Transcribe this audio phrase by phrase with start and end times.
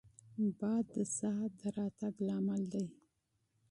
[0.57, 2.85] باد د سا د راتګ سبب دی